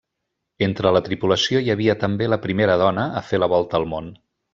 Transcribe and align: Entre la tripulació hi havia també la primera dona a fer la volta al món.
Entre 0.67 0.93
la 0.95 1.01
tripulació 1.07 1.61
hi 1.65 1.69
havia 1.73 1.95
també 2.05 2.29
la 2.35 2.39
primera 2.47 2.79
dona 2.85 3.05
a 3.21 3.23
fer 3.29 3.41
la 3.45 3.51
volta 3.55 3.81
al 3.83 3.87
món. 3.93 4.09